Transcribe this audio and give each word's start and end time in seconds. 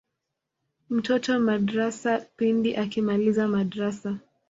mtoto 0.89 1.39
madrasa 1.39 2.25
pindi 2.37 2.75
akimaliza 2.75 3.47
madrasa 3.47 4.17